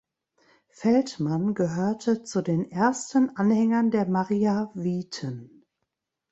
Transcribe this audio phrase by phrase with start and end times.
[0.71, 5.63] Feldmann gehörte zu den ersten Anhängern der Mariaviten.